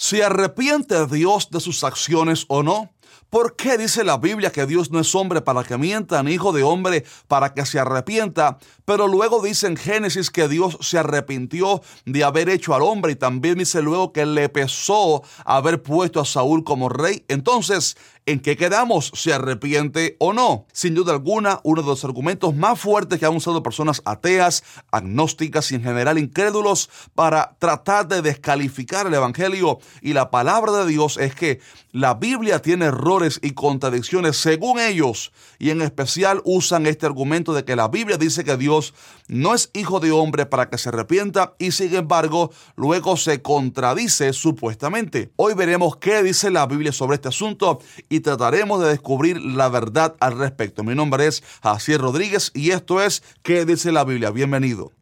¿Se 0.00 0.24
arrepiente 0.24 1.06
Dios 1.06 1.50
de 1.50 1.60
sus 1.60 1.84
acciones 1.84 2.46
o 2.48 2.62
no? 2.62 2.90
¿Por 3.30 3.56
qué 3.56 3.78
dice 3.78 4.04
la 4.04 4.18
Biblia 4.18 4.50
que 4.50 4.66
Dios 4.66 4.90
no 4.90 5.00
es 5.00 5.14
hombre 5.14 5.40
para 5.40 5.62
que 5.62 5.78
mienta, 5.78 6.22
ni 6.22 6.32
hijo 6.32 6.52
de 6.52 6.62
hombre 6.62 7.04
para 7.28 7.54
que 7.54 7.64
se 7.64 7.78
arrepienta? 7.78 8.58
Pero 8.84 9.06
luego 9.06 9.42
dice 9.42 9.66
en 9.66 9.76
Génesis 9.76 10.30
que 10.30 10.48
Dios 10.48 10.78
se 10.80 10.98
arrepintió 10.98 11.82
de 12.06 12.24
haber 12.24 12.48
hecho 12.48 12.74
al 12.74 12.82
hombre 12.82 13.12
y 13.12 13.16
también 13.16 13.58
dice 13.58 13.82
luego 13.82 14.12
que 14.12 14.26
le 14.26 14.48
pesó 14.48 15.22
haber 15.44 15.82
puesto 15.82 16.20
a 16.20 16.24
Saúl 16.24 16.64
como 16.64 16.88
rey. 16.88 17.24
Entonces, 17.28 17.96
¿En 18.26 18.38
qué 18.38 18.56
quedamos? 18.56 19.10
¿Se 19.14 19.32
arrepiente 19.32 20.16
o 20.20 20.32
no? 20.32 20.66
Sin 20.72 20.94
duda 20.94 21.12
alguna, 21.12 21.58
uno 21.64 21.82
de 21.82 21.88
los 21.88 22.04
argumentos 22.04 22.54
más 22.54 22.78
fuertes 22.78 23.18
que 23.18 23.26
han 23.26 23.34
usado 23.34 23.62
personas 23.62 24.02
ateas, 24.04 24.62
agnósticas 24.92 25.72
y 25.72 25.76
en 25.76 25.82
general 25.82 26.18
incrédulos 26.18 26.90
para 27.14 27.56
tratar 27.58 28.06
de 28.08 28.22
descalificar 28.22 29.06
el 29.06 29.14
Evangelio 29.14 29.78
y 30.02 30.12
la 30.12 30.30
palabra 30.30 30.70
de 30.72 30.86
Dios 30.86 31.16
es 31.16 31.34
que 31.34 31.60
la 31.92 32.14
Biblia 32.14 32.60
tiene 32.60 32.90
errores 33.00 33.40
y 33.42 33.52
contradicciones 33.52 34.36
según 34.36 34.78
ellos 34.78 35.32
y 35.58 35.70
en 35.70 35.80
especial 35.80 36.42
usan 36.44 36.86
este 36.86 37.06
argumento 37.06 37.54
de 37.54 37.64
que 37.64 37.76
la 37.76 37.88
Biblia 37.88 38.18
dice 38.18 38.44
que 38.44 38.56
Dios 38.58 38.92
no 39.26 39.54
es 39.54 39.70
hijo 39.72 40.00
de 40.00 40.12
hombre 40.12 40.44
para 40.44 40.68
que 40.68 40.76
se 40.76 40.90
arrepienta 40.90 41.54
y 41.58 41.72
sin 41.72 41.94
embargo 41.94 42.50
luego 42.76 43.16
se 43.16 43.40
contradice 43.40 44.32
supuestamente. 44.32 45.32
Hoy 45.36 45.54
veremos 45.54 45.96
qué 45.96 46.22
dice 46.22 46.50
la 46.50 46.66
Biblia 46.66 46.92
sobre 46.92 47.14
este 47.14 47.28
asunto 47.28 47.80
y 48.08 48.20
trataremos 48.20 48.82
de 48.82 48.88
descubrir 48.90 49.40
la 49.40 49.68
verdad 49.68 50.14
al 50.20 50.38
respecto. 50.38 50.84
Mi 50.84 50.94
nombre 50.94 51.26
es 51.26 51.42
Jacier 51.62 52.02
Rodríguez 52.02 52.50
y 52.54 52.70
esto 52.70 53.02
es 53.02 53.22
¿Qué 53.42 53.64
dice 53.64 53.92
la 53.92 54.04
Biblia? 54.04 54.30
Bienvenido. 54.30 54.99